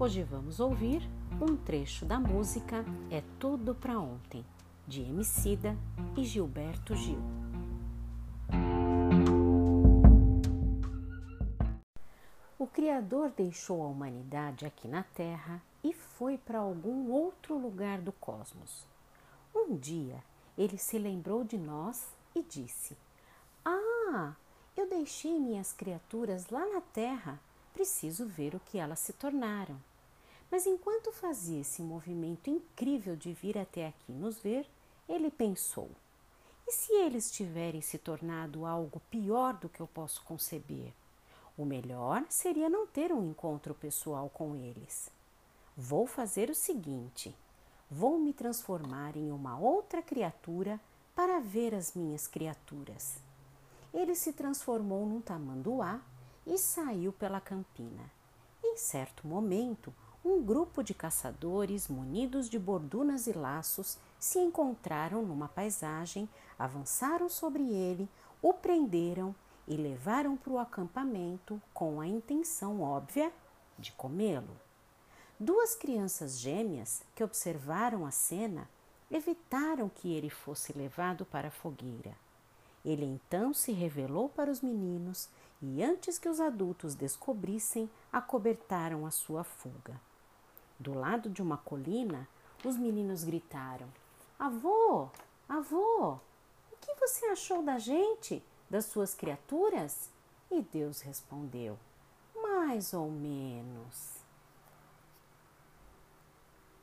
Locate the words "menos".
103.10-104.17